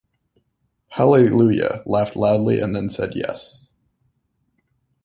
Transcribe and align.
Hallelujah", 0.87 1.83
laughed 1.85 2.15
loudly 2.15 2.59
and 2.59 2.75
then 2.75 2.89
said 2.89 3.11
"Yes. 3.13 3.67